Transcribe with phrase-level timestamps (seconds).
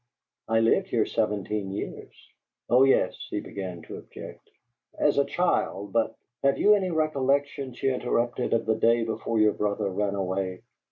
[0.47, 2.11] I lived here seventeen years."
[2.67, 4.49] "Oh yes," he began to object,
[4.97, 9.53] "as a child, but" "Have you any recollection," she interrupted, "of the day before your
[9.53, 10.63] brother ran away?